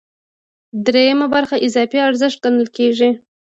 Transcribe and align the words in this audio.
درېیمه 0.85 1.27
برخه 1.35 1.55
اضافي 1.67 1.97
ارزښت 2.07 2.37
ګڼل 2.43 2.67
کېږي 2.77 3.09